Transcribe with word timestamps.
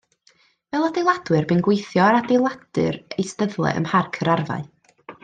Fel 0.75 0.85
adeiladwr 0.85 1.45
bu'n 1.51 1.61
gweithio 1.67 2.05
ar 2.07 2.17
adeiladu'r 2.21 2.97
eisteddle 3.25 3.75
ym 3.81 3.87
Mharc 3.91 4.19
yr 4.25 4.33
Arfau. 4.39 4.65